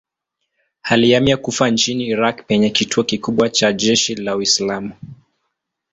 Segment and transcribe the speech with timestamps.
[0.83, 4.91] Alihamia Kufa nchini Irak penye kituo kikubwa cha jeshi la Uislamu.